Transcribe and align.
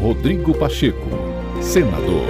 Rodrigo 0.00 0.56
Pacheco, 0.56 1.08
senador. 1.60 2.24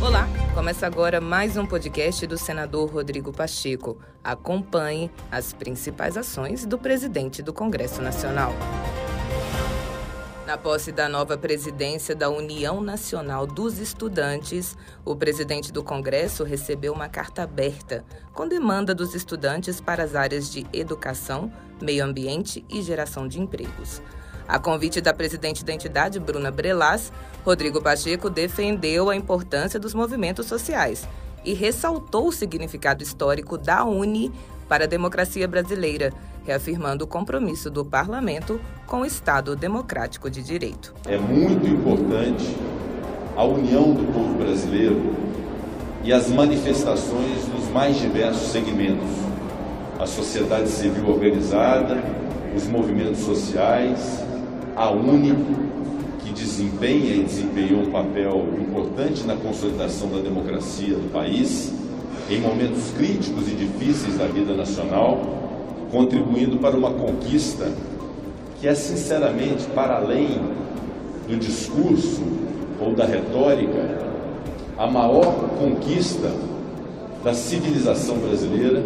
Olá, 0.00 0.28
começa 0.54 0.86
agora 0.86 1.20
mais 1.20 1.56
um 1.56 1.66
podcast 1.66 2.24
do 2.28 2.38
senador 2.38 2.88
Rodrigo 2.88 3.32
Pacheco. 3.32 3.98
Acompanhe 4.22 5.10
as 5.32 5.52
principais 5.52 6.16
ações 6.16 6.64
do 6.64 6.78
presidente 6.78 7.42
do 7.42 7.52
Congresso 7.52 8.00
Nacional. 8.00 8.52
Na 10.46 10.56
posse 10.56 10.92
da 10.92 11.08
nova 11.08 11.36
presidência 11.36 12.14
da 12.14 12.30
União 12.30 12.80
Nacional 12.80 13.44
dos 13.44 13.80
Estudantes, 13.80 14.76
o 15.04 15.16
presidente 15.16 15.72
do 15.72 15.82
Congresso 15.82 16.44
recebeu 16.44 16.92
uma 16.92 17.08
carta 17.08 17.42
aberta 17.42 18.04
com 18.32 18.46
demanda 18.46 18.94
dos 18.94 19.12
estudantes 19.12 19.80
para 19.80 20.04
as 20.04 20.14
áreas 20.14 20.52
de 20.52 20.64
educação, 20.72 21.52
meio 21.82 22.04
ambiente 22.04 22.64
e 22.70 22.80
geração 22.80 23.26
de 23.26 23.40
empregos. 23.40 24.00
A 24.46 24.58
convite 24.58 25.00
da 25.00 25.14
presidente 25.14 25.64
da 25.64 25.72
entidade, 25.72 26.20
Bruna 26.20 26.50
Brelas, 26.50 27.12
Rodrigo 27.44 27.80
Pacheco 27.80 28.28
defendeu 28.28 29.08
a 29.08 29.16
importância 29.16 29.80
dos 29.80 29.94
movimentos 29.94 30.46
sociais 30.46 31.08
e 31.44 31.54
ressaltou 31.54 32.28
o 32.28 32.32
significado 32.32 33.02
histórico 33.02 33.56
da 33.56 33.84
UNE 33.84 34.32
para 34.68 34.84
a 34.84 34.88
democracia 34.88 35.46
brasileira, 35.46 36.12
reafirmando 36.44 37.04
o 37.04 37.08
compromisso 37.08 37.70
do 37.70 37.84
parlamento 37.84 38.60
com 38.86 39.00
o 39.00 39.06
Estado 39.06 39.56
democrático 39.56 40.30
de 40.30 40.42
direito. 40.42 40.94
É 41.06 41.18
muito 41.18 41.66
importante 41.66 42.56
a 43.36 43.44
união 43.44 43.94
do 43.94 44.12
povo 44.12 44.34
brasileiro 44.34 45.14
e 46.02 46.12
as 46.12 46.28
manifestações 46.28 47.44
dos 47.46 47.68
mais 47.70 47.98
diversos 47.98 48.52
segmentos. 48.52 49.08
A 49.98 50.06
sociedade 50.06 50.68
civil 50.68 51.08
organizada, 51.08 52.02
os 52.54 52.66
movimentos 52.66 53.20
sociais, 53.20 54.24
a 54.76 54.90
UNE, 54.90 55.34
que 56.24 56.32
desempenha 56.32 57.14
e 57.14 57.22
desempenhou 57.22 57.82
um 57.82 57.90
papel 57.90 58.46
importante 58.60 59.24
na 59.24 59.36
consolidação 59.36 60.08
da 60.08 60.18
democracia 60.18 60.94
do 60.96 61.12
país, 61.12 61.72
em 62.28 62.40
momentos 62.40 62.90
críticos 62.96 63.48
e 63.48 63.54
difíceis 63.54 64.18
da 64.18 64.26
vida 64.26 64.54
nacional, 64.54 65.20
contribuindo 65.90 66.56
para 66.58 66.76
uma 66.76 66.90
conquista 66.90 67.70
que 68.60 68.66
é 68.66 68.74
sinceramente 68.74 69.64
para 69.74 69.96
além 69.96 70.40
do 71.28 71.36
discurso 71.36 72.22
ou 72.80 72.94
da 72.94 73.04
retórica, 73.04 73.98
a 74.76 74.86
maior 74.86 75.50
conquista 75.58 76.32
da 77.22 77.32
civilização 77.32 78.16
brasileira, 78.18 78.82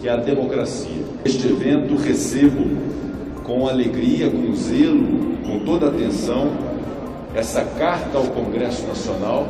que 0.00 0.08
é 0.08 0.12
a 0.12 0.16
democracia. 0.16 1.02
Este 1.24 1.48
evento 1.48 1.96
recebo 1.96 2.64
com 3.44 3.68
alegria, 3.68 4.30
com 4.30 4.54
zelo, 4.56 5.36
com 5.46 5.60
toda 5.60 5.88
atenção, 5.88 6.50
essa 7.34 7.62
carta 7.62 8.18
ao 8.18 8.24
Congresso 8.24 8.86
Nacional, 8.86 9.46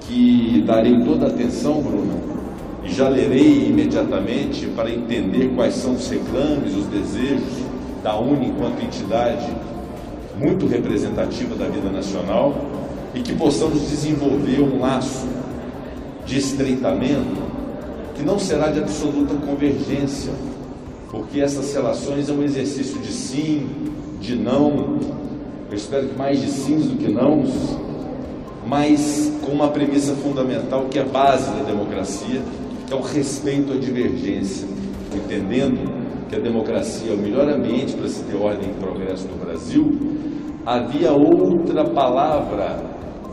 que 0.00 0.62
darei 0.66 1.02
toda 1.04 1.28
atenção, 1.28 1.80
Bruno, 1.80 2.18
e 2.84 2.92
já 2.92 3.08
lerei 3.08 3.68
imediatamente 3.68 4.66
para 4.74 4.90
entender 4.90 5.52
quais 5.54 5.74
são 5.74 5.92
os 5.92 6.08
reclames, 6.10 6.74
os 6.74 6.86
desejos 6.86 7.62
da 8.02 8.18
UNE 8.18 8.46
enquanto 8.46 8.82
entidade 8.82 9.46
muito 10.38 10.66
representativa 10.66 11.54
da 11.54 11.66
vida 11.66 11.90
nacional 11.90 12.54
e 13.14 13.20
que 13.20 13.34
possamos 13.34 13.88
desenvolver 13.88 14.60
um 14.60 14.80
laço 14.80 15.28
de 16.24 16.38
estreitamento 16.38 17.42
que 18.14 18.22
não 18.22 18.38
será 18.38 18.68
de 18.68 18.80
absoluta 18.80 19.34
convergência, 19.34 20.32
porque 21.10 21.40
essas 21.40 21.74
relações 21.74 22.28
é 22.28 22.32
um 22.32 22.42
exercício 22.42 23.00
de 23.00 23.12
sim, 23.12 23.68
de 24.20 24.36
não, 24.36 24.98
eu 25.68 25.76
espero 25.76 26.08
que 26.08 26.16
mais 26.16 26.40
de 26.40 26.48
sims 26.48 26.86
do 26.86 26.96
que 26.96 27.10
não, 27.10 27.42
mas 28.66 29.32
com 29.44 29.50
uma 29.50 29.68
premissa 29.68 30.14
fundamental 30.14 30.86
que 30.88 30.98
é 30.98 31.02
a 31.02 31.06
base 31.06 31.50
da 31.50 31.64
democracia, 31.64 32.40
que 32.86 32.92
é 32.92 32.96
o 32.96 33.00
respeito 33.00 33.72
à 33.72 33.76
divergência, 33.76 34.68
entendendo 35.12 36.00
que 36.28 36.36
a 36.36 36.38
democracia 36.38 37.10
é 37.10 37.14
o 37.14 37.18
melhor 37.18 37.48
ambiente 37.48 37.94
para 37.94 38.08
se 38.08 38.22
ter 38.22 38.36
ordem 38.36 38.70
e 38.70 38.74
progresso 38.74 39.26
no 39.26 39.44
Brasil, 39.44 39.92
havia 40.64 41.12
outra 41.12 41.84
palavra 41.84 42.78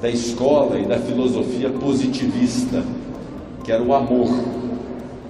da 0.02 0.10
escola 0.10 0.80
e 0.80 0.86
da 0.86 0.98
filosofia 0.98 1.70
positivista, 1.70 2.84
que 3.64 3.72
era 3.72 3.84
o 3.84 3.94
amor. 3.94 4.30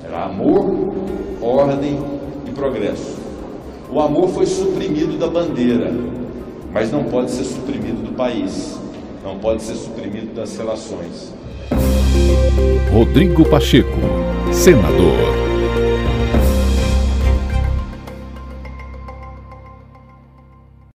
Era 0.03 0.25
amor, 0.25 0.93
ordem 1.41 2.16
progresso. 2.57 3.15
O 3.89 4.01
amor 4.01 4.29
foi 4.29 4.45
suprimido 4.45 5.17
da 5.17 5.27
bandeira, 5.27 5.93
mas 6.73 6.91
não 6.91 7.05
pode 7.05 7.31
ser 7.31 7.45
suprimido 7.45 8.03
do 8.03 8.13
país, 8.15 8.77
não 9.23 9.37
pode 9.37 9.61
ser 9.61 9.75
suprimido 9.75 10.33
das 10.35 10.57
relações. 10.57 11.33
Rodrigo 12.91 13.47
Pacheco, 13.47 13.99
senador. 14.51 15.46